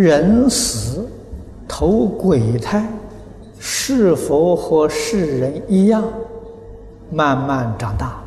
[0.00, 1.06] 人死
[1.68, 2.82] 投鬼胎，
[3.58, 6.02] 是否和世人一样，
[7.10, 8.18] 慢慢长大？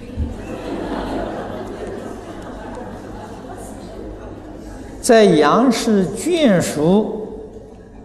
[5.00, 7.28] 在阳世眷属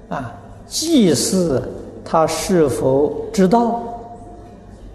[0.08, 0.34] 啊，
[0.66, 1.62] 祭祀
[2.06, 3.84] 他是否知道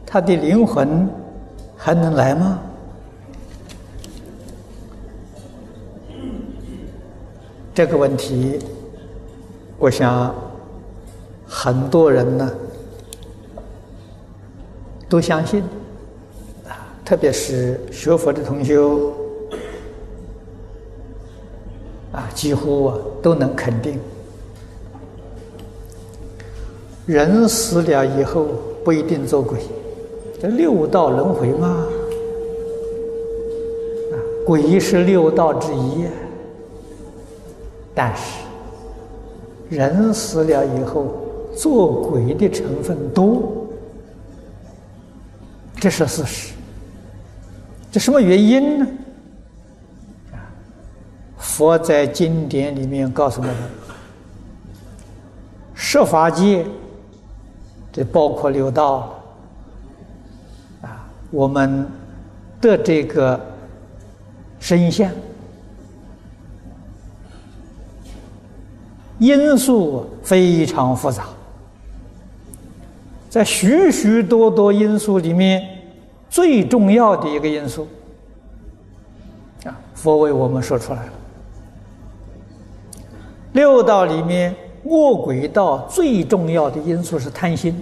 [0.07, 1.07] 他的灵魂
[1.77, 2.61] 还能来吗？
[7.77, 8.59] 这个问题，
[9.79, 10.35] 我想
[11.47, 12.51] 很多人呢
[15.11, 15.63] 都相信
[16.67, 16.73] 啊，
[17.05, 19.13] 特别是学佛的同修。
[22.13, 24.01] 啊，几乎啊都能肯定，
[27.05, 28.47] 人死了以后
[28.83, 29.59] 不一定做鬼，
[30.41, 31.69] 这六道轮回嘛，
[34.13, 36.07] 啊，鬼是六道之一，
[37.97, 38.43] 但是
[39.71, 41.17] 人死了以后
[41.57, 43.67] 做鬼的成分多，
[45.77, 46.53] 这是事实。
[47.91, 48.87] 这什么原因呢？
[51.39, 53.55] 佛在经典里面告诉我们：
[55.75, 56.67] 十法界，
[57.91, 59.19] 这包括六道
[60.83, 61.89] 啊，我们
[62.61, 63.41] 的这个
[64.61, 65.11] 身相
[69.19, 71.25] 因素非常复杂，
[73.31, 75.67] 在许许多多因素里面，
[76.29, 77.89] 最重要的一个因素
[79.65, 81.13] 啊，佛为我们说出来了。
[83.53, 87.75] 六道里面，饿鬼道最重要的因素是贪心。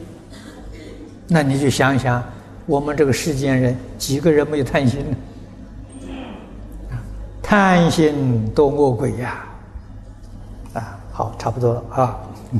[1.26, 2.22] 那你就想想，
[2.64, 5.16] 我们这个世间人几个人没有贪心呢？
[7.42, 9.44] 贪心多饿鬼呀！
[11.44, 12.18] 差不多了啊。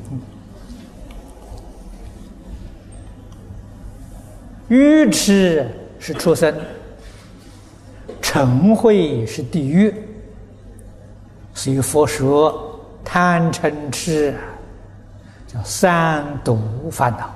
[4.69, 5.67] 愚痴
[5.99, 6.55] 是畜生，
[8.21, 9.95] 嗔恚是地狱，
[11.55, 12.71] 所以佛说。
[13.03, 14.35] 贪嗔痴
[15.47, 16.59] 叫三毒
[16.91, 17.31] 烦恼，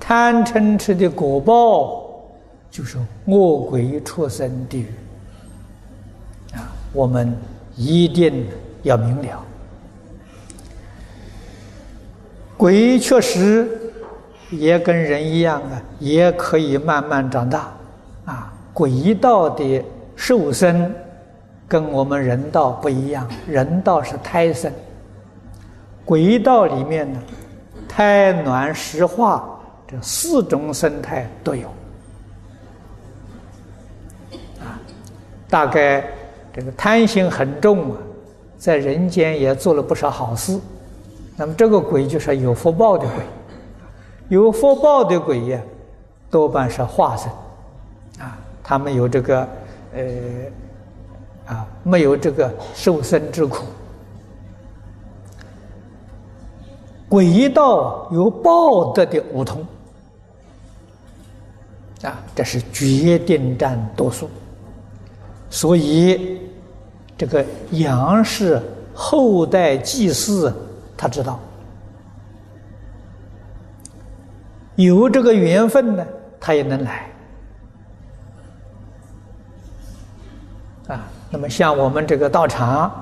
[0.00, 2.04] 贪嗔痴的果报
[2.68, 4.92] 就是恶鬼畜生地狱
[6.52, 6.66] 啊！
[6.92, 7.32] 我们
[7.76, 8.44] 一定
[8.82, 9.40] 要明了，
[12.56, 13.68] 鬼确实
[14.50, 17.72] 也跟人一样啊，也可以慢慢长大
[18.24, 18.52] 啊！
[18.72, 19.84] 鬼道的
[20.16, 20.92] 受生。
[21.66, 24.70] 跟我们人道不一样，人道是胎生，
[26.04, 27.18] 鬼道里面呢，
[27.88, 31.66] 胎卵湿化这四种生态都有。
[34.60, 34.78] 啊，
[35.48, 36.04] 大概
[36.52, 37.98] 这个贪心很重啊，
[38.58, 40.60] 在人间也做了不少好事。
[41.36, 43.24] 那么这个鬼就是有福报的鬼，
[44.28, 45.60] 有福报的鬼呀，
[46.30, 47.30] 多半是化身，
[48.18, 49.48] 啊，他们有这个
[49.94, 50.02] 呃。
[51.46, 53.66] 啊，没有这个受生之苦。
[57.06, 59.60] 鬼道有报德的五通，
[62.00, 64.30] 啊，这是决定占多数。
[65.50, 66.40] 所以，
[67.18, 68.58] 这个杨氏
[68.94, 70.50] 后代祭祀，
[70.96, 71.38] 他知道
[74.76, 76.06] 有这个缘分呢，
[76.40, 77.10] 他也能来。
[80.88, 81.00] 啊。
[81.30, 82.92] 那么像我们这个道场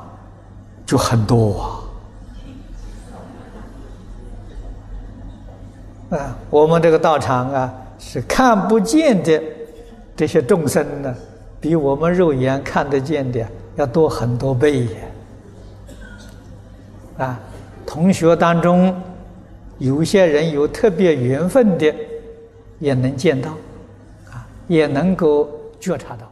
[0.87, 1.83] 就很多
[6.09, 9.43] 啊，啊，我们这个道场啊是看不见的
[10.17, 11.15] 这些众生呢，
[11.61, 14.91] 比我们肉眼看得见的要多很多倍呀
[17.19, 17.41] 啊，
[17.87, 18.95] 同学当中
[19.79, 21.95] 有些人有特别缘分的，
[22.79, 23.51] 也能见到，
[24.31, 25.49] 啊，也能够
[25.81, 26.31] 觉察到。